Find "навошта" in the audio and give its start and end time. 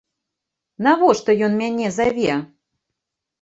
0.87-1.35